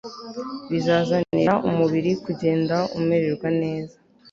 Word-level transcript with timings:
bizazanira 0.71 1.53
umubiri 1.67 2.11
kugenda 2.25 2.75
umererwa 2.97 3.47
neza 3.61 3.95